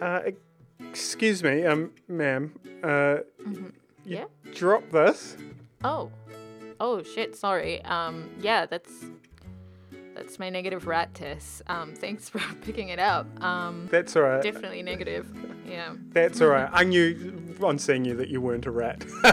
Uh, 0.00 0.20
excuse 0.90 1.42
me, 1.42 1.64
um, 1.64 1.90
ma'am. 2.08 2.52
Uh, 2.82 3.18
you 3.46 3.72
Yeah? 4.04 4.24
drop 4.54 4.88
this. 4.90 5.36
Oh. 5.82 6.10
Oh 6.80 7.02
shit, 7.02 7.36
sorry. 7.36 7.80
Um 7.84 8.28
yeah, 8.40 8.66
that's 8.66 8.92
that's 10.14 10.38
my 10.38 10.50
negative 10.50 10.86
rat 10.86 11.14
test. 11.14 11.62
Um 11.68 11.94
thanks 11.94 12.28
for 12.28 12.40
picking 12.62 12.88
it 12.88 12.98
up. 12.98 13.26
Um 13.42 13.88
That's 13.90 14.16
all 14.16 14.22
right. 14.22 14.42
definitely 14.42 14.82
negative. 14.82 15.26
Yeah. 15.66 15.94
That's 16.10 16.40
all 16.42 16.48
right. 16.48 16.68
I 16.72 16.82
knew 16.84 17.54
on 17.62 17.78
seeing 17.78 18.04
you 18.04 18.16
that 18.16 18.28
you 18.28 18.40
weren't 18.40 18.66
a 18.66 18.70
rat. 18.72 19.04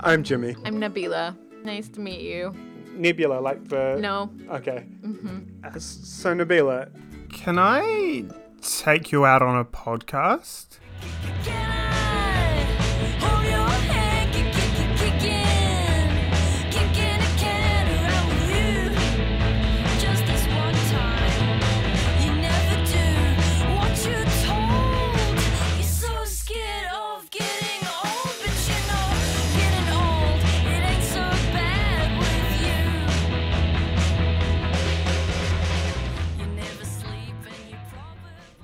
I'm 0.00 0.22
Jimmy. 0.24 0.56
I'm 0.64 0.80
Nabilah. 0.80 1.36
Nice 1.64 1.88
to 1.90 2.00
meet 2.00 2.20
you. 2.20 2.52
Nebula, 2.92 3.38
like 3.40 3.68
the. 3.68 3.96
No. 4.00 4.30
Okay. 4.50 4.86
Mm-hmm. 5.02 5.78
so, 5.78 6.34
Nabilah, 6.34 6.88
can 7.30 7.58
I 7.58 8.24
take 8.60 9.12
you 9.12 9.26
out 9.26 9.42
on 9.42 9.58
a 9.58 9.64
podcast? 9.64 10.78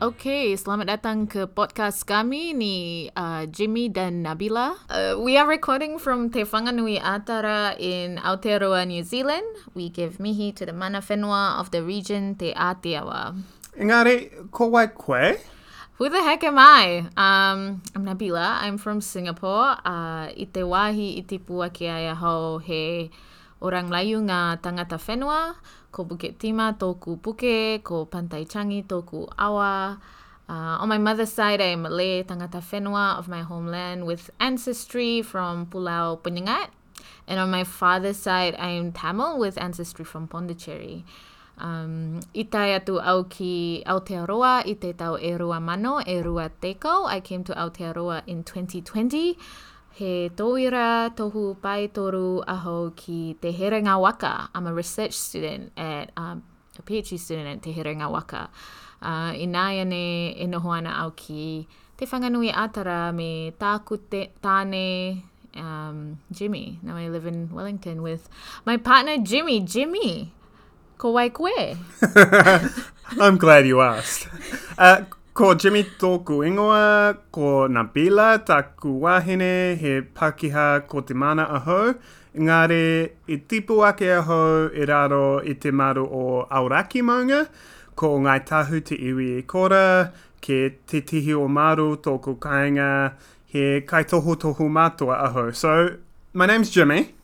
Okay, 0.02 0.59
selamat 0.59 0.98
datang 0.98 1.30
ke 1.30 1.47
podcast 1.47 2.02
kami 2.02 2.51
ni 2.51 3.06
uh, 3.15 3.47
Jimmy 3.47 3.86
dan 3.86 4.27
Nabilah. 4.27 4.75
Uh, 4.91 5.14
we 5.14 5.39
are 5.39 5.47
recording 5.47 5.94
from 5.94 6.27
Te 6.27 6.42
Whanganui-a-Tara 6.42 7.78
in 7.78 8.19
Aotearoa, 8.19 8.83
New 8.83 9.06
Zealand. 9.06 9.47
We 9.78 9.94
give 9.94 10.19
mihi 10.19 10.50
to 10.59 10.67
the 10.67 10.75
mana 10.75 10.98
whenua 10.98 11.55
of 11.62 11.70
the 11.70 11.86
region 11.86 12.34
Te 12.34 12.50
Ātiawa. 12.50 13.39
Engari, 13.78 14.50
ko 14.50 14.75
wai 14.75 14.91
koe? 14.91 15.39
Who 16.03 16.11
the 16.11 16.19
heck 16.19 16.42
am 16.42 16.59
I? 16.59 17.06
Um, 17.14 17.78
I'm 17.94 18.03
Nabila. 18.03 18.59
I'm 18.59 18.83
from 18.83 18.98
Singapore. 18.98 19.78
Uh, 19.87 20.34
I 20.34 20.50
te 20.50 20.66
wahi 20.66 21.14
i 21.14 21.22
te 21.22 21.39
pua 21.39 21.70
ke 21.70 21.87
ai 21.87 22.11
ahau 22.11 22.59
he 22.59 23.06
orang 23.62 23.88
layu 23.88 24.18
ngā 24.27 24.58
tangata 24.58 24.98
whenua, 24.98 25.55
ko 25.94 26.05
Bukit 26.05 26.36
Timah 26.42 26.74
tōku 26.77 27.22
puke, 27.22 27.80
ko 27.86 28.04
Pantai 28.10 28.44
Changi 28.44 28.82
tōku 28.84 29.30
awa. 29.38 30.02
Uh, 30.50 30.82
on 30.82 30.88
my 30.88 30.98
mother's 30.98 31.32
side, 31.32 31.62
I 31.62 31.72
am 31.78 31.82
Malay 31.82 32.24
tangata 32.24 32.60
whenua 32.60 33.16
of 33.16 33.28
my 33.28 33.42
homeland 33.42 34.04
with 34.04 34.30
ancestry 34.41 35.22
from 35.22 35.66
Pulau 35.66 36.19
Penyengat. 36.20 36.74
And 37.27 37.38
on 37.38 37.50
my 37.50 37.64
father's 37.64 38.19
side, 38.19 38.56
I 38.58 38.70
am 38.70 38.91
Tamil 38.92 39.38
with 39.38 39.56
ancestry 39.56 40.04
from 40.04 40.26
Pondicherry. 40.26 41.04
Um, 41.58 42.20
I 42.34 42.42
tai 42.42 42.74
atu 42.78 42.98
au 42.98 43.24
ki 43.24 43.84
Aotearoa 43.86 44.66
i 44.66 44.74
te 44.74 44.92
tau 44.92 45.16
e 45.16 45.36
rua 45.38 45.60
mano, 45.60 46.00
e 46.00 46.20
rua 46.22 46.50
teko. 46.60 47.06
I 47.06 47.20
came 47.20 47.44
to 47.44 47.54
Aotearoa 47.54 48.22
in 48.26 48.42
2020. 48.42 49.38
He 49.94 50.30
tōira 50.34 51.14
tohu 51.14 51.60
pai 51.60 51.88
toru 51.88 52.42
aho 52.48 52.92
ki 52.96 53.36
Te 53.40 53.52
Herenga 53.52 54.00
Waka. 54.00 54.48
I'm 54.54 54.66
a 54.66 54.72
research 54.72 55.12
student 55.12 55.72
at, 55.76 56.10
um, 56.16 56.42
a 56.78 56.82
PhD 56.82 57.18
student 57.18 57.48
at 57.48 57.62
Te 57.62 57.74
Herenga 57.74 58.10
Waka. 58.10 58.48
Uh, 59.02 59.34
I 59.36 59.46
nā 59.46 59.64
ia 59.76 59.84
e 59.84 60.46
noho 60.46 60.72
ana 60.72 61.04
au 61.04 61.10
ki 61.10 61.68
Te 61.96 62.06
Whanganui-a-Tara 62.06 63.12
me 63.12 63.52
tāku 63.60 63.98
te, 64.08 64.30
tāne 64.42 65.22
um, 65.56 66.18
Jimmy. 66.32 66.78
Now 66.82 66.96
I 66.96 67.08
live 67.08 67.26
in 67.26 67.50
Wellington 67.52 68.00
with 68.00 68.28
my 68.64 68.78
partner 68.78 69.19
Jimmy. 69.19 69.60
Jimmy! 69.60 70.32
Ko 70.97 71.10
wai 71.10 71.28
koe? 71.28 71.76
I'm 73.20 73.36
glad 73.36 73.66
you 73.66 73.82
asked. 73.82 74.28
Uh, 74.78 75.02
ko 75.42 75.56
Jimmy 75.58 75.82
tōku 75.98 76.44
ingoa, 76.47 77.16
ko 77.34 77.66
Nabila 77.66 78.44
taku 78.47 78.92
wāhine 79.03 79.75
he 79.75 79.94
Pākehā 80.00 80.86
ko 80.86 81.00
te 81.03 81.14
mana 81.19 81.42
aho. 81.56 81.97
Engare, 82.38 83.10
i 83.26 83.38
tipu 83.50 83.81
ake 83.82 84.06
aho 84.20 84.70
i 84.70 84.86
raro 84.86 85.41
i 85.42 85.54
te 85.54 85.72
maru 85.75 86.04
o 86.06 86.47
Auraki 86.47 87.02
maunga, 87.02 87.41
ko 87.97 88.20
ngai 88.22 88.38
tahu 88.47 88.84
te 88.86 88.94
iwi 88.94 89.41
e 89.41 89.42
kora, 89.42 90.12
ke 90.41 90.60
te 90.86 91.00
tihi 91.02 91.34
o 91.34 91.48
maru 91.48 91.97
tōku 91.97 92.36
kāinga, 92.38 93.16
he 93.50 93.81
kaitohu 93.81 94.38
tohu 94.38 94.70
mātua 94.70 95.25
aho. 95.26 95.50
So, 95.50 95.97
my 96.32 96.47
name's 96.47 96.70
Jimmy. 96.70 97.16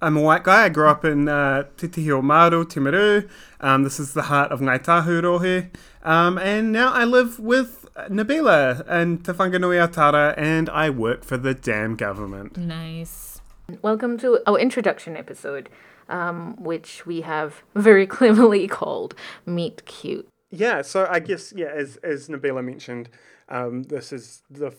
I'm 0.00 0.16
a 0.16 0.22
white 0.22 0.44
guy. 0.44 0.66
I 0.66 0.68
grew 0.68 0.86
up 0.86 1.04
in 1.04 1.28
uh, 1.28 1.64
Te 1.76 1.88
Tihi 1.88 2.10
o 2.12 2.22
Maru, 2.22 2.64
Timaru. 2.64 3.28
Um, 3.60 3.82
this 3.82 3.98
is 3.98 4.14
the 4.14 4.22
heart 4.22 4.52
of 4.52 4.60
Ngai 4.60 4.80
Tahu 4.80 5.20
Rohe. 5.22 5.70
Um, 6.04 6.38
and 6.38 6.70
now 6.70 6.92
I 6.92 7.02
live 7.02 7.40
with 7.40 7.84
Nabilah 8.08 8.84
and 8.86 9.24
Te 9.24 9.32
Whanganui-a-Tara, 9.32 10.34
and 10.36 10.70
I 10.70 10.88
work 10.88 11.24
for 11.24 11.36
the 11.36 11.52
damn 11.52 11.96
government. 11.96 12.56
Nice. 12.56 13.40
Welcome 13.82 14.18
to 14.18 14.38
our 14.46 14.56
introduction 14.56 15.16
episode, 15.16 15.68
um, 16.08 16.54
which 16.62 17.04
we 17.04 17.22
have 17.22 17.64
very 17.74 18.06
cleverly 18.16 18.68
called 18.68 19.16
Meet 19.46 19.84
Cute. 19.86 20.28
Yeah, 20.50 20.82
so 20.82 21.08
I 21.10 21.18
guess, 21.18 21.52
yeah, 21.56 21.72
as, 21.74 21.96
as 22.04 22.28
Nabilah 22.28 22.64
mentioned, 22.64 23.08
um, 23.48 23.82
this 23.82 24.12
is 24.12 24.42
the 24.48 24.72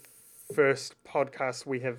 first 0.54 0.96
podcast 1.04 1.66
we 1.66 1.82
have 1.82 1.98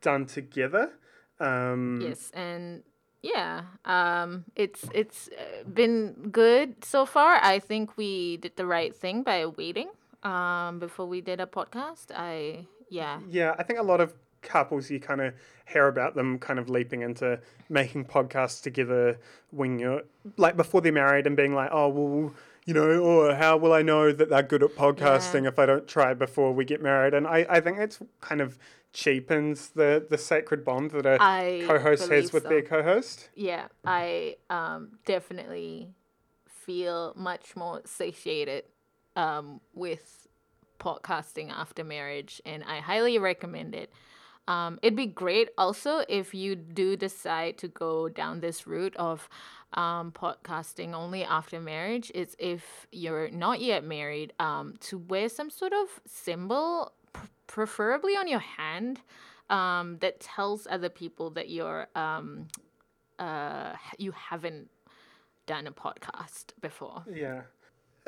done 0.00 0.26
together. 0.26 0.92
Um, 1.40 2.00
Yes, 2.02 2.30
and 2.34 2.82
yeah, 3.22 3.62
um, 3.84 4.44
it's 4.54 4.84
it's 4.94 5.28
been 5.72 6.30
good 6.30 6.84
so 6.84 7.06
far. 7.06 7.38
I 7.42 7.58
think 7.58 7.96
we 7.96 8.36
did 8.38 8.56
the 8.56 8.66
right 8.66 8.94
thing 8.94 9.22
by 9.22 9.46
waiting 9.46 9.88
um, 10.22 10.78
before 10.78 11.06
we 11.06 11.20
did 11.20 11.40
a 11.40 11.46
podcast. 11.46 12.06
I 12.14 12.66
yeah. 12.88 13.20
Yeah, 13.28 13.54
I 13.58 13.62
think 13.62 13.78
a 13.78 13.82
lot 13.82 14.00
of 14.00 14.14
couples 14.42 14.90
you 14.90 15.00
kind 15.00 15.20
of 15.20 15.34
hear 15.66 15.88
about 15.88 16.14
them 16.14 16.38
kind 16.38 16.60
of 16.60 16.70
leaping 16.70 17.02
into 17.02 17.40
making 17.68 18.04
podcasts 18.04 18.62
together 18.62 19.18
when 19.50 19.78
you're 19.78 20.02
like 20.36 20.56
before 20.56 20.80
they're 20.80 20.92
married 20.92 21.26
and 21.26 21.36
being 21.36 21.54
like, 21.54 21.70
oh 21.72 21.88
well, 21.88 22.34
you 22.64 22.74
know, 22.74 23.00
or 23.00 23.34
how 23.34 23.56
will 23.56 23.72
I 23.72 23.82
know 23.82 24.12
that 24.12 24.30
they're 24.30 24.42
good 24.42 24.62
at 24.62 24.70
podcasting 24.76 25.46
if 25.48 25.58
I 25.58 25.66
don't 25.66 25.88
try 25.88 26.14
before 26.14 26.52
we 26.52 26.64
get 26.64 26.82
married? 26.82 27.14
And 27.14 27.26
I, 27.26 27.46
I 27.48 27.60
think 27.60 27.78
it's 27.78 27.98
kind 28.20 28.40
of 28.40 28.58
cheapens 28.96 29.68
the 29.70 30.06
the 30.08 30.16
sacred 30.16 30.64
bond 30.64 30.90
that 30.92 31.04
a 31.04 31.18
I 31.20 31.62
co-host 31.66 32.08
has 32.08 32.32
with 32.32 32.44
so. 32.44 32.48
their 32.48 32.62
co-host. 32.62 33.28
Yeah, 33.34 33.66
I 33.84 34.36
um, 34.48 34.98
definitely 35.04 35.90
feel 36.48 37.12
much 37.14 37.54
more 37.54 37.82
satiated 37.84 38.64
um, 39.14 39.60
with 39.74 40.26
podcasting 40.80 41.50
after 41.50 41.84
marriage, 41.84 42.40
and 42.46 42.64
I 42.64 42.80
highly 42.80 43.18
recommend 43.18 43.74
it. 43.74 43.92
Um, 44.48 44.78
it'd 44.82 44.96
be 44.96 45.06
great 45.06 45.50
also 45.58 46.04
if 46.08 46.32
you 46.32 46.54
do 46.54 46.96
decide 46.96 47.58
to 47.58 47.68
go 47.68 48.08
down 48.08 48.40
this 48.40 48.66
route 48.66 48.96
of 48.96 49.28
um, 49.74 50.12
podcasting 50.12 50.94
only 50.94 51.22
after 51.22 51.60
marriage. 51.60 52.10
Is 52.14 52.34
if 52.38 52.86
you're 52.92 53.28
not 53.28 53.60
yet 53.60 53.84
married, 53.84 54.32
um, 54.38 54.74
to 54.88 54.96
wear 54.96 55.28
some 55.28 55.50
sort 55.50 55.74
of 55.74 56.00
symbol, 56.06 56.92
preferably 57.46 58.16
on 58.16 58.28
your 58.28 58.40
hand, 58.40 59.00
um, 59.50 59.98
that 59.98 60.20
tells 60.20 60.66
other 60.68 60.88
people 60.88 61.30
that 61.30 61.48
you're 61.48 61.88
um, 61.94 62.48
uh, 63.18 63.72
you 63.98 64.12
haven't 64.12 64.68
done 65.46 65.66
a 65.66 65.72
podcast 65.72 66.46
before. 66.60 67.04
Yeah. 67.12 67.42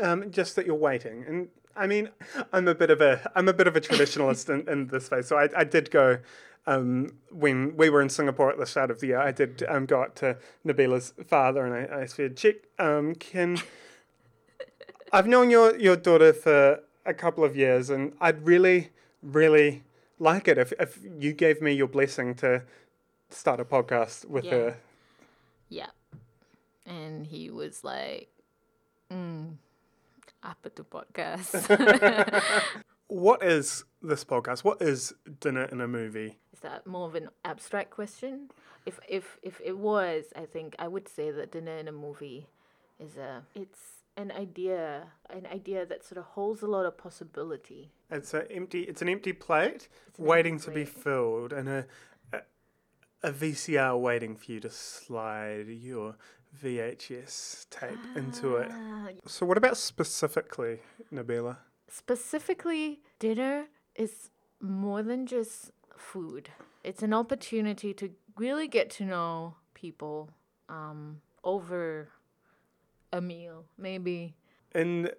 Um, 0.01 0.31
just 0.31 0.55
that 0.57 0.67
you're 0.67 0.77
waiting, 0.77 1.25
and 1.27 1.49
I 1.75 1.87
mean, 1.87 2.11
I'm 2.53 2.69
a 2.69 2.75
bit 2.75 2.91
of 2.91 3.01
a 3.01 3.31
I'm 3.35 3.49
a 3.49 3.53
bit 3.53 3.67
of 3.67 3.77
a 3.77 3.81
traditionalist 3.81 4.49
in, 4.49 4.69
in 4.69 4.87
this 4.89 5.07
space. 5.07 5.27
So 5.27 5.37
I, 5.37 5.49
I 5.57 5.65
did 5.65 5.91
go 5.91 6.19
um, 6.67 7.15
when 7.31 7.77
we 7.77 7.89
were 7.89 8.01
in 8.01 8.09
Singapore 8.09 8.51
at 8.51 8.59
the 8.59 8.67
start 8.67 8.91
of 8.91 9.01
the 9.01 9.09
year. 9.09 9.19
I 9.19 9.33
did 9.33 9.65
um, 9.69 9.87
go 9.87 10.03
up 10.03 10.15
to 10.17 10.37
Nabilah's 10.67 11.15
father, 11.27 11.65
and 11.65 11.75
I, 11.75 12.03
I 12.03 12.07
said, 12.07 12.37
"Chick, 12.37 12.69
um, 12.79 13.15
can 13.15 13.59
I've 15.13 15.27
known 15.27 15.51
your 15.51 15.77
your 15.77 15.97
daughter 15.97 16.33
for 16.33 16.81
a 17.07 17.15
couple 17.15 17.43
of 17.43 17.57
years, 17.57 17.91
and 17.91 18.13
I'd 18.21 18.45
really 18.45 18.91
really 19.23 19.83
like 20.19 20.49
it 20.49 20.59
if 20.59 20.73
if 20.79 20.99
you 21.19 21.33
gave 21.33 21.61
me 21.63 21.73
your 21.73 21.89
blessing 21.89 22.35
to 22.37 22.63
start 23.31 23.61
a 23.61 23.65
podcast 23.65 24.25
with 24.27 24.45
Yeah. 24.45 24.53
her." 24.55 24.77
Yeah. 25.69 25.91
And 26.87 27.27
he 27.27 27.51
was 27.51 27.85
like, 27.85 28.29
mm, 29.13 29.57
apa 30.43 30.71
tu 30.71 30.85
podcast? 30.85 31.53
What 33.09 33.43
is 33.43 33.85
this 34.03 34.25
podcast? 34.25 34.65
What 34.65 34.83
is 34.83 35.15
dinner 35.41 35.65
in 35.65 35.81
a 35.81 35.89
movie? 35.89 36.37
Is 36.53 36.61
that 36.61 36.87
more 36.87 37.09
of 37.09 37.15
an 37.15 37.31
abstract 37.45 37.89
question? 37.91 38.51
If 38.85 39.01
if 39.09 39.39
if 39.43 39.61
it 39.65 39.79
was, 39.79 40.29
I 40.37 40.45
think 40.45 40.77
I 40.79 40.89
would 40.89 41.09
say 41.09 41.31
that 41.33 41.51
dinner 41.53 41.73
in 41.77 41.89
a 41.89 41.93
movie 41.93 42.49
is 43.01 43.17
a 43.17 43.45
it's 43.57 43.98
an 44.19 44.33
idea, 44.33 45.07
an 45.31 45.47
idea 45.47 45.87
that 45.87 46.05
sort 46.05 46.19
of 46.19 46.25
holds 46.37 46.61
a 46.63 46.67
lot 46.67 46.85
of 46.87 46.99
possibility. 46.99 47.93
It's 48.11 48.35
a 48.35 48.51
empty. 48.51 48.83
It's 48.83 49.01
an 49.03 49.09
empty 49.09 49.33
plate 49.33 49.89
an 50.19 50.25
waiting 50.31 50.55
empty 50.55 50.67
to 50.67 50.71
be 50.73 50.85
filled, 50.85 51.53
and 51.53 51.69
a, 51.69 51.87
a 52.33 52.39
a 53.23 53.33
VCR 53.33 53.95
waiting 54.09 54.37
for 54.37 54.53
you 54.53 54.61
to 54.61 54.71
slide 54.71 55.67
your 55.69 56.17
VHS 56.63 57.67
tape 57.71 57.99
into 58.17 58.57
it. 58.57 58.69
Ah, 58.73 59.09
So, 59.27 59.47
what 59.47 59.57
about 59.59 59.77
specifically, 59.77 60.81
Nabilah? 61.13 61.57
specifically, 61.89 63.01
dinner 63.19 63.67
is 63.95 64.31
more 64.61 65.03
than 65.03 65.27
just 65.27 65.71
food. 65.97 66.51
It's 66.85 67.03
an 67.03 67.13
opportunity 67.15 67.93
to 67.95 68.11
really 68.37 68.69
get 68.69 68.91
to 68.99 69.05
know 69.05 69.57
people 69.75 70.31
um, 70.69 71.21
over 71.45 72.09
a 73.13 73.21
meal, 73.21 73.65
maybe. 73.77 74.35
In 74.75 75.11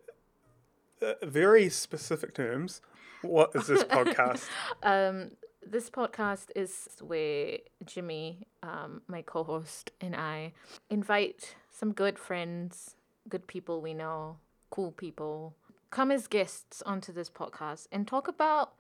uh, 1.02 1.14
very 1.24 1.70
specific 1.70 2.34
terms, 2.34 2.82
what 3.22 3.52
is 3.56 3.68
this 3.68 3.84
podcast? 3.96 4.48
Um, 4.84 5.32
this 5.66 5.90
podcast 5.90 6.48
is 6.56 6.88
where 7.02 7.58
Jimmy, 7.86 8.48
um, 8.64 9.02
my 9.08 9.22
co 9.22 9.44
host, 9.44 9.92
and 10.02 10.16
I 10.16 10.54
invite 10.90 11.56
some 11.70 11.94
good 11.94 12.18
friends, 12.18 12.96
good 13.28 13.48
people 13.48 13.82
we 13.82 13.94
know, 13.94 14.38
cool 14.70 14.92
people, 14.92 15.56
come 15.92 16.12
as 16.12 16.28
guests 16.28 16.82
onto 16.86 17.12
this 17.12 17.30
podcast 17.30 17.88
and 17.92 18.08
talk 18.08 18.28
about 18.28 18.74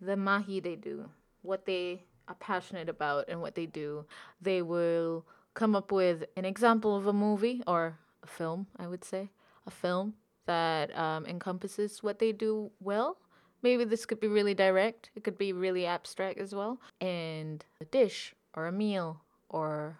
the 0.00 0.16
mahi 0.16 0.60
they 0.60 0.76
do, 0.76 1.10
what 1.42 1.66
they 1.66 2.04
are 2.28 2.34
passionate 2.36 2.88
about, 2.88 3.28
and 3.28 3.40
what 3.40 3.54
they 3.54 3.66
do. 3.66 4.04
They 4.40 4.62
will 4.62 5.24
come 5.54 5.74
up 5.74 5.90
with 5.92 6.24
an 6.36 6.44
example 6.44 6.96
of 6.96 7.06
a 7.06 7.12
movie 7.12 7.62
or 7.66 7.98
a 8.22 8.26
film, 8.26 8.66
I 8.76 8.86
would 8.86 9.04
say, 9.04 9.30
a 9.66 9.70
film 9.70 10.14
that 10.46 10.96
um, 10.96 11.26
encompasses 11.26 12.02
what 12.02 12.18
they 12.18 12.32
do 12.32 12.70
well. 12.80 13.18
Maybe 13.62 13.84
this 13.84 14.06
could 14.06 14.20
be 14.20 14.28
really 14.28 14.54
direct, 14.54 15.10
it 15.14 15.22
could 15.22 15.36
be 15.36 15.52
really 15.52 15.86
abstract 15.86 16.38
as 16.38 16.54
well. 16.54 16.80
And 17.00 17.64
a 17.80 17.84
dish 17.84 18.34
or 18.54 18.66
a 18.66 18.72
meal 18.72 19.20
or, 19.48 19.98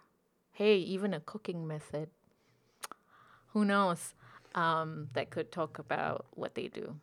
hey, 0.52 0.76
even 0.78 1.12
a 1.12 1.20
cooking 1.20 1.66
method. 1.66 2.08
Who 3.48 3.64
knows? 3.64 4.14
Um, 4.54 5.08
that 5.12 5.30
could 5.30 5.52
talk 5.52 5.78
about 5.78 6.26
what 6.34 6.54
they 6.54 6.68
do. 6.68 6.96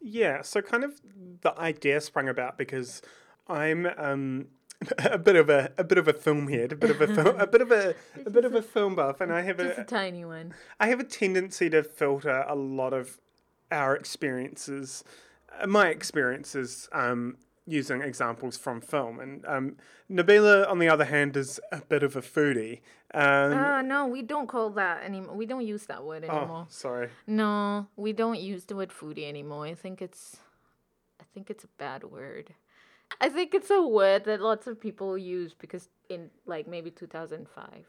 Yeah, 0.00 0.42
so 0.42 0.62
kind 0.62 0.84
of 0.84 1.00
the 1.40 1.58
idea 1.58 2.00
sprung 2.00 2.28
about 2.28 2.56
because 2.56 3.02
I'm 3.48 3.86
um, 3.96 4.46
a 4.98 5.18
bit 5.18 5.36
of 5.36 5.50
a 5.50 5.72
a 5.76 5.84
bit 5.84 5.98
of 5.98 6.06
a 6.08 6.12
film 6.12 6.48
head, 6.48 6.72
a 6.72 6.76
bit 6.76 6.90
of 6.90 7.00
a 7.00 7.06
film, 7.06 7.40
a 7.40 7.46
bit 7.46 7.60
of 7.60 7.72
a 7.72 7.94
a 8.26 8.30
bit 8.30 8.44
of 8.44 8.54
a 8.54 8.62
film 8.62 8.94
buff, 8.94 9.20
and 9.20 9.32
I 9.32 9.42
have 9.42 9.58
Just 9.58 9.78
a 9.78 9.82
a 9.82 9.84
tiny 9.84 10.24
one. 10.24 10.54
I 10.78 10.88
have 10.88 11.00
a 11.00 11.04
tendency 11.04 11.68
to 11.70 11.82
filter 11.82 12.44
a 12.48 12.54
lot 12.54 12.92
of 12.92 13.18
our 13.72 13.96
experiences, 13.96 15.04
uh, 15.60 15.66
my 15.66 15.88
experiences, 15.88 16.88
um, 16.92 17.36
using 17.66 18.02
examples 18.02 18.56
from 18.56 18.80
film, 18.80 19.18
and 19.20 19.44
um, 19.46 19.76
Nabilah, 20.10 20.68
on 20.70 20.78
the 20.78 20.88
other 20.88 21.04
hand, 21.04 21.36
is 21.36 21.60
a 21.72 21.80
bit 21.82 22.02
of 22.02 22.16
a 22.16 22.22
foodie. 22.22 22.80
Um, 23.12 23.52
Ah, 23.52 23.82
no, 23.82 24.06
we 24.06 24.22
don't 24.22 24.46
call 24.48 24.70
that 24.70 25.02
anymore. 25.02 25.34
We 25.34 25.44
don't 25.46 25.66
use 25.66 25.86
that 25.86 26.04
word 26.04 26.24
anymore. 26.24 26.64
oh, 26.64 26.66
sorry. 26.68 27.08
No, 27.26 27.88
we 27.96 28.12
don't 28.12 28.38
use 28.40 28.64
the 28.64 28.76
word 28.76 28.90
foodie 28.90 29.28
anymore. 29.28 29.66
I 29.66 29.74
think 29.74 30.00
it's 30.00 30.36
I 31.20 31.24
think 31.34 31.50
it's 31.50 31.64
a 31.64 31.68
bad 31.78 32.04
word. 32.04 32.54
I 33.20 33.28
think 33.28 33.54
it's 33.54 33.70
a 33.70 33.82
word 33.82 34.24
that 34.24 34.40
lots 34.40 34.66
of 34.66 34.80
people 34.80 35.18
use 35.18 35.54
because 35.54 35.88
in 36.08 36.30
like 36.46 36.66
maybe 36.68 36.90
2005 36.90 37.86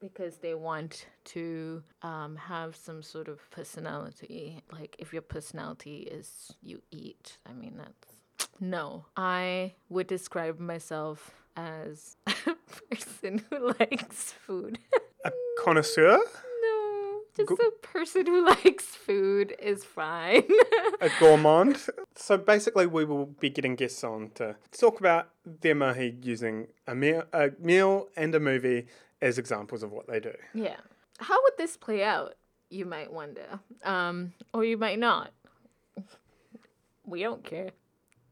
because 0.00 0.36
they 0.36 0.54
want 0.54 1.06
to 1.24 1.82
um, 2.02 2.36
have 2.36 2.76
some 2.76 3.02
sort 3.02 3.28
of 3.28 3.50
personality. 3.50 4.62
Like 4.72 4.96
if 4.98 5.12
your 5.12 5.22
personality 5.22 6.08
is 6.10 6.52
you 6.62 6.82
eat, 6.90 7.38
I 7.46 7.52
mean 7.52 7.74
that's 7.76 8.50
no. 8.60 9.06
I 9.16 9.74
would 9.88 10.06
describe 10.06 10.58
myself 10.58 11.34
as 11.56 12.16
a 12.26 12.56
person 12.90 13.44
who 13.50 13.72
likes 13.78 14.32
food. 14.32 14.78
A 15.24 15.32
connoisseur, 15.58 16.18
Just 17.38 17.60
a 17.60 17.72
person 17.82 18.26
who 18.26 18.44
likes 18.64 18.84
food 18.84 19.54
is 19.58 19.84
fine. 19.84 20.44
a 21.00 21.10
gourmand. 21.20 21.86
So 22.20 22.36
basically, 22.36 22.86
we 22.86 23.04
will 23.04 23.26
be 23.26 23.48
getting 23.48 23.76
guests 23.76 24.02
on 24.02 24.30
to 24.34 24.56
talk 24.72 24.98
about 24.98 25.28
their 25.46 25.76
mahi 25.76 26.16
using 26.20 26.66
a 26.86 26.94
meal, 26.94 27.22
a 27.32 27.52
meal 27.60 28.08
and 28.16 28.34
a 28.34 28.40
movie 28.40 28.86
as 29.22 29.38
examples 29.38 29.84
of 29.84 29.92
what 29.92 30.08
they 30.08 30.18
do. 30.18 30.32
yeah. 30.52 30.76
How 31.20 31.40
would 31.42 31.52
this 31.58 31.76
play 31.76 32.02
out? 32.04 32.34
You 32.70 32.84
might 32.86 33.12
wonder, 33.12 33.60
um, 33.84 34.32
or 34.52 34.64
you 34.64 34.76
might 34.76 34.98
not. 34.98 35.30
We 37.04 37.22
don't 37.22 37.42
care. 37.44 37.70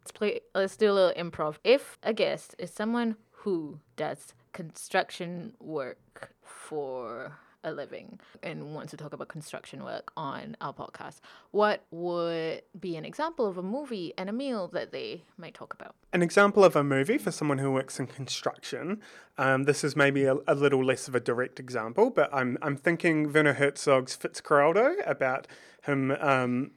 Let's 0.00 0.12
play. 0.12 0.40
Let's 0.54 0.76
do 0.76 0.90
a 0.90 0.92
little 0.92 1.30
improv. 1.30 1.56
If 1.64 1.98
a 2.02 2.12
guest 2.12 2.54
is 2.58 2.70
someone 2.72 3.16
who 3.30 3.80
does 3.96 4.34
construction 4.52 5.54
work 5.60 6.32
for 6.42 7.38
a 7.66 7.72
living 7.72 8.18
and 8.42 8.74
wants 8.74 8.92
to 8.92 8.96
talk 8.96 9.12
about 9.12 9.28
construction 9.28 9.84
work 9.84 10.12
on 10.16 10.56
our 10.60 10.72
podcast, 10.72 11.20
what 11.50 11.84
would 11.90 12.62
be 12.78 12.96
an 12.96 13.04
example 13.04 13.46
of 13.46 13.58
a 13.58 13.62
movie 13.62 14.14
and 14.16 14.30
a 14.30 14.32
meal 14.32 14.68
that 14.68 14.92
they 14.92 15.24
might 15.36 15.52
talk 15.52 15.74
about? 15.74 15.94
An 16.12 16.22
example 16.22 16.64
of 16.64 16.76
a 16.76 16.84
movie 16.84 17.18
for 17.18 17.30
someone 17.30 17.58
who 17.58 17.70
works 17.70 17.98
in 17.98 18.06
construction. 18.06 19.02
Um, 19.36 19.64
this 19.64 19.84
is 19.84 19.96
maybe 19.96 20.24
a, 20.24 20.36
a 20.46 20.54
little 20.54 20.82
less 20.82 21.08
of 21.08 21.14
a 21.14 21.20
direct 21.20 21.60
example, 21.60 22.08
but 22.08 22.32
I'm 22.32 22.56
I'm 22.62 22.76
thinking 22.76 23.32
Werner 23.32 23.54
Herzog's 23.54 24.16
Fitzcarraldo 24.16 24.96
about 25.06 25.46
him. 25.82 26.12
Um, 26.12 26.70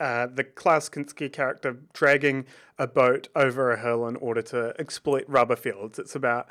uh, 0.00 0.26
the 0.26 0.44
Klaus 0.44 0.88
Kinski 0.88 1.32
character 1.32 1.76
dragging 1.92 2.46
a 2.78 2.86
boat 2.86 3.26
over 3.34 3.72
a 3.72 3.80
hill 3.80 4.06
in 4.06 4.14
order 4.16 4.40
to 4.42 4.72
exploit 4.78 5.24
rubber 5.26 5.56
fields. 5.56 5.98
It's 5.98 6.14
about 6.14 6.46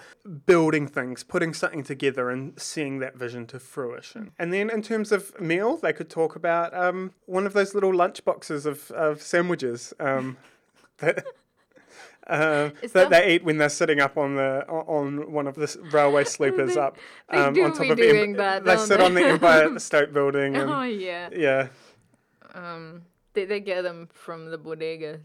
building 0.46 0.86
things, 0.88 1.24
putting 1.24 1.54
something 1.54 1.84
together, 1.84 2.30
and 2.30 2.60
seeing 2.60 3.00
that 3.00 3.16
vision 3.16 3.48
to 3.48 3.60
fruition. 3.60 4.32
And 4.38 4.52
then, 4.52 4.70
in 4.70 4.82
terms 4.82 5.12
of 5.14 5.40
meal, 5.40 5.78
they 5.78 5.94
could 5.94 6.10
talk 6.10 6.36
about 6.36 6.74
um, 6.76 7.14
one 7.26 7.46
of 7.46 7.54
those 7.54 7.74
little 7.74 7.94
lunch 7.96 8.26
boxes 8.26 8.66
of, 8.66 8.92
of 8.92 9.22
sandwiches 9.22 9.94
um, 10.00 10.38
that. 10.98 11.26
Uh, 12.26 12.72
that 12.82 12.92
that- 12.94 13.10
they 13.10 13.36
eat 13.36 13.44
when 13.46 13.58
they're 13.58 13.70
sitting 13.70 14.02
up 14.02 14.18
on 14.18 14.36
the 14.36 14.66
on 14.68 15.32
one 15.32 15.48
of 15.48 15.56
the 15.56 15.80
railway 15.94 16.24
sleepers 16.26 16.74
They- 16.76 16.82
up 16.82 16.98
they 17.32 17.38
um, 17.38 17.54
do 17.54 17.64
on 17.64 17.72
top 17.72 17.84
be 17.84 17.90
of 17.92 17.98
doing 17.98 18.32
Em- 18.32 18.38
that, 18.38 18.66
They 18.66 18.76
sit 18.76 18.98
they? 19.00 19.06
on 19.06 19.14
the 19.14 19.24
Empire 19.26 19.80
State 19.80 20.12
Building. 20.12 20.58
And, 20.58 20.70
Oh 20.70 20.82
yeah. 20.84 21.30
yeah, 21.32 21.68
Um, 22.54 23.04
they 23.38 23.46
they 23.46 23.60
get 23.60 23.84
them 23.84 24.10
from 24.12 24.50
the 24.52 24.58
bodegas. 24.58 25.20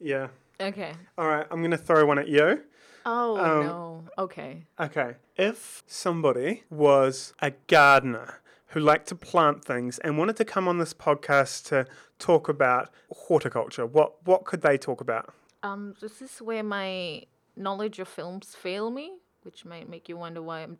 yeah. 0.00 0.28
Okay. 0.60 0.92
All 1.18 1.26
right, 1.26 1.46
I'm 1.50 1.58
going 1.58 1.72
to 1.72 1.76
throw 1.76 2.06
one 2.06 2.18
at 2.18 2.28
you. 2.28 2.62
Oh 3.04 3.36
Um, 3.36 3.66
no. 3.66 4.04
Okay. 4.18 4.62
Okay. 4.78 5.16
If 5.36 5.82
somebody 5.88 6.62
was 6.70 7.34
a 7.42 7.50
gardener 7.66 8.40
who 8.68 8.78
liked 8.80 9.08
to 9.08 9.16
plant 9.16 9.64
things 9.64 9.98
and 9.98 10.16
wanted 10.16 10.36
to 10.36 10.44
come 10.44 10.68
on 10.68 10.78
this 10.78 10.94
podcast 10.94 11.66
to 11.70 11.86
talk 12.20 12.48
about 12.48 12.90
horticulture, 13.10 13.84
what 13.84 14.24
what 14.26 14.44
could 14.44 14.62
they 14.62 14.78
talk 14.78 15.00
about? 15.00 15.34
Um, 15.64 15.94
this 16.00 16.22
is 16.22 16.38
where 16.38 16.62
my 16.62 17.24
knowledge 17.56 17.98
of 17.98 18.06
films 18.08 18.54
fail 18.54 18.90
me, 18.90 19.06
which 19.42 19.64
might 19.64 19.88
make 19.88 20.08
you 20.08 20.16
wonder 20.16 20.40
why 20.40 20.60
I'm 20.62 20.78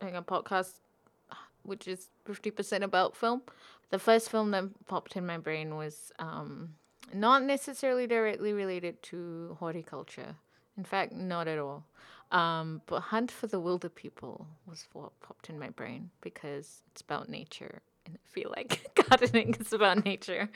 doing 0.00 0.14
a 0.16 0.22
podcast, 0.22 0.78
which 1.66 1.86
is 1.88 2.08
fifty 2.24 2.50
percent 2.50 2.84
about 2.84 3.16
film. 3.16 3.42
The 3.90 3.98
first 3.98 4.30
film 4.30 4.50
that 4.50 4.64
popped 4.86 5.16
in 5.16 5.26
my 5.26 5.38
brain 5.38 5.76
was 5.76 6.12
um, 6.18 6.74
not 7.14 7.42
necessarily 7.42 8.06
directly 8.06 8.52
related 8.52 9.02
to 9.04 9.56
horticulture. 9.60 10.36
In 10.76 10.84
fact, 10.84 11.12
not 11.12 11.48
at 11.48 11.58
all. 11.58 11.84
Um, 12.32 12.82
but 12.86 13.00
Hunt 13.00 13.30
for 13.30 13.46
the 13.46 13.60
Wilderpeople 13.60 14.46
was 14.66 14.86
what 14.92 15.18
popped 15.20 15.48
in 15.48 15.58
my 15.58 15.70
brain 15.70 16.10
because 16.20 16.82
it's 16.90 17.00
about 17.00 17.28
nature. 17.28 17.80
And 18.04 18.16
I 18.16 18.28
feel 18.32 18.52
like 18.54 18.90
gardening 19.08 19.54
is 19.60 19.72
about 19.72 20.04
nature. 20.04 20.48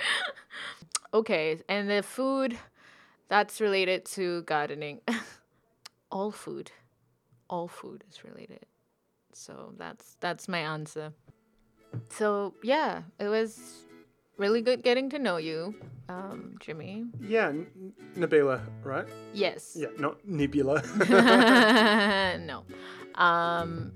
okay, 1.15 1.61
and 1.69 1.89
the 1.89 2.03
food 2.03 2.59
that's 3.29 3.61
related 3.61 4.05
to 4.07 4.43
gardening. 4.43 5.01
all 6.11 6.33
food. 6.33 6.73
All 7.49 7.69
food 7.69 8.05
is 8.11 8.25
related. 8.25 8.67
So 9.33 9.73
that's 9.79 10.17
that's 10.21 10.49
my 10.49 10.59
answer. 10.61 11.13
So 12.11 12.55
yeah, 12.63 13.03
it 13.19 13.29
was 13.29 13.85
really 14.37 14.63
good 14.63 14.83
getting 14.83 15.11
to 15.11 15.19
know 15.19 15.37
you, 15.37 15.75
um, 16.09 16.57
Jimmy. 16.61 17.05
Yeah, 17.21 17.49
N- 17.49 17.93
Nabilah, 18.17 18.61
right? 18.83 19.07
Yes. 19.35 19.77
Yeah, 19.79 19.89
not 19.99 20.17
Nebula. 20.27 20.83
no. 22.47 22.65
Um, 23.17 23.93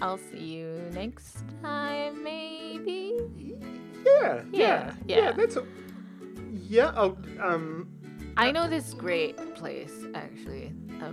I'll 0.00 0.18
see 0.30 0.38
you 0.38 0.68
next 0.92 1.42
time, 1.62 2.22
maybe. 2.22 3.16
yeah, 3.36 3.54
yeah, 4.04 4.42
Yeah, 4.52 4.94
yeah. 5.06 5.16
yeah. 5.16 5.32
That's 5.32 5.56
a, 5.56 5.64
yeah. 6.68 6.92
I'll, 6.94 7.18
um, 7.40 7.88
I 8.36 8.52
know 8.52 8.68
this 8.68 8.94
great 8.94 9.36
place 9.54 9.92
actually, 10.14 10.72
a 11.02 11.12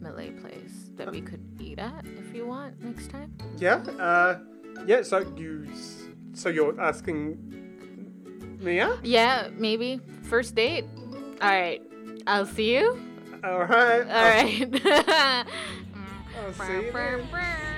Malay 0.00 0.30
place 0.30 0.90
that 0.96 1.10
we 1.10 1.20
could 1.20 1.40
eat 1.60 1.78
at 1.78 2.04
if 2.18 2.34
you 2.34 2.46
want 2.46 2.82
next 2.82 3.10
time. 3.10 3.32
yeah, 3.58 3.76
uh, 3.98 4.38
yeah. 4.86 5.02
So 5.02 5.20
you 5.36 5.66
So 6.32 6.48
you're 6.48 6.80
asking 6.80 7.36
Mia? 8.60 8.98
Yeah, 9.02 9.48
maybe. 9.56 10.00
First 10.22 10.54
date? 10.54 10.84
Alright. 11.42 11.82
I'll 12.26 12.46
see 12.46 12.76
you. 12.76 13.00
All 13.42 13.64
right. 13.64 14.04
Alright. 14.04 14.82
I'll 16.36 16.52
see 16.52 16.72
you 16.86 16.92
then. 16.92 17.69